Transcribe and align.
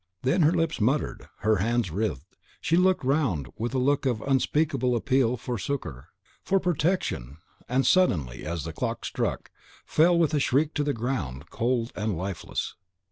Then 0.23 0.41
her 0.41 0.51
lips 0.51 0.81
muttered; 0.81 1.27
her 1.41 1.57
hands 1.57 1.91
writhed; 1.91 2.35
she 2.59 2.75
looked 2.75 3.03
round 3.03 3.49
with 3.55 3.75
a 3.75 3.77
look 3.77 4.07
of 4.07 4.19
unspeakable 4.21 4.95
appeal 4.95 5.37
for 5.37 5.59
succour, 5.59 6.07
for 6.41 6.59
protection, 6.59 7.37
and 7.69 7.85
suddenly, 7.85 8.43
as 8.43 8.63
the 8.63 8.73
clock 8.73 9.05
struck, 9.05 9.51
fell 9.85 10.17
with 10.17 10.33
a 10.33 10.39
shriek 10.39 10.73
to 10.73 10.83
the 10.83 10.95
ground, 10.95 11.51
cold 11.51 11.91
and 11.95 12.17
lifeless. 12.17 12.73